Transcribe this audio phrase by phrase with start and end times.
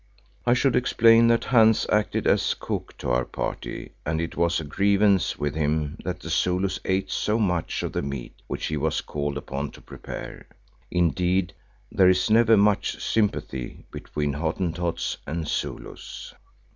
[0.47, 4.63] I should explain that Hans acted as cook to our party and it was a
[4.63, 9.01] grievance with him that the Zulus ate so much of the meat which he was
[9.01, 10.47] called upon to prepare.
[10.89, 11.53] Indeed,
[11.91, 16.33] there is never much sympathy between Hottentots and Zulus.